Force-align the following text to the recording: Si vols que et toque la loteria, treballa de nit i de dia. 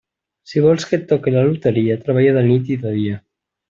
Si 0.51 0.63
vols 0.67 0.87
que 0.93 0.97
et 1.01 1.05
toque 1.13 1.31
la 1.37 1.45
loteria, 1.51 2.01
treballa 2.09 2.35
de 2.41 2.47
nit 2.53 2.77
i 2.79 2.83
de 2.85 2.99
dia. 3.01 3.25